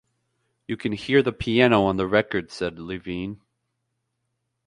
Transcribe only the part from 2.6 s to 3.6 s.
Levene.